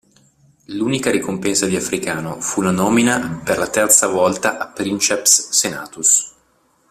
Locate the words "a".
4.57-4.65